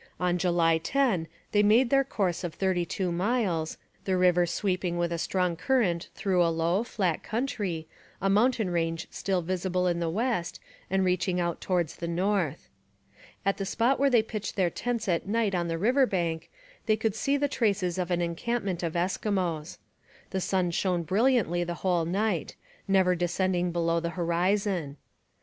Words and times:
On 0.19 0.39
July 0.39 0.79
10, 0.79 1.27
they 1.51 1.61
made 1.61 1.93
a 1.93 2.03
course 2.03 2.43
of 2.43 2.55
thirty 2.55 2.87
two 2.87 3.11
miles, 3.11 3.77
the 4.05 4.17
river 4.17 4.47
sweeping 4.47 4.97
with 4.97 5.11
a 5.11 5.19
strong 5.19 5.55
current 5.55 6.09
through 6.15 6.43
a 6.43 6.49
low, 6.49 6.83
flat 6.83 7.21
country, 7.21 7.87
a 8.19 8.27
mountain 8.27 8.71
range 8.71 9.05
still 9.11 9.43
visible 9.43 9.85
in 9.85 9.99
the 9.99 10.09
west 10.09 10.59
and 10.89 11.05
reaching 11.05 11.39
out 11.39 11.61
towards 11.61 11.97
the 11.97 12.07
north. 12.07 12.67
At 13.45 13.57
the 13.57 13.63
spot 13.65 13.99
where 13.99 14.09
they 14.09 14.23
pitched 14.23 14.55
their 14.55 14.71
tents 14.71 15.07
at 15.07 15.27
night 15.27 15.53
on 15.53 15.67
the 15.67 15.77
river 15.77 16.07
bank 16.07 16.49
they 16.87 16.97
could 16.97 17.13
see 17.13 17.37
the 17.37 17.47
traces 17.47 17.99
of 17.99 18.09
an 18.09 18.23
encampment 18.23 18.81
of 18.81 18.93
Eskimos. 18.93 19.77
The 20.31 20.41
sun 20.41 20.71
shone 20.71 21.03
brilliantly 21.03 21.63
the 21.63 21.75
whole 21.85 22.05
night, 22.05 22.55
never 22.87 23.13
descending 23.13 23.71
below 23.71 23.99
the 23.99 24.09
horizon. 24.09 24.97